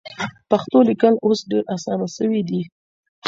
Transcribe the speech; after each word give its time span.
پښتو 0.49 0.77
لیکل 0.89 1.13
اوس 1.25 1.39
ډېر 1.49 1.63
اسانه 1.75 2.07
سوي 2.17 2.41
دي. 2.49 2.61